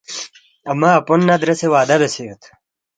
امّہ 0.71 0.89
اپو 0.99 1.13
نہ 1.27 1.35
دریسے 1.41 1.67
وعدہ 1.73 1.95
بیاسے 1.99 2.21
یودپی 2.25 2.51